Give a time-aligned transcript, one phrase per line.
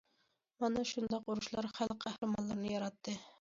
[0.63, 3.17] مانا شۇنداق ئۇرۇشلار خەلق قەھرىمانلىرىنى ياراتتى.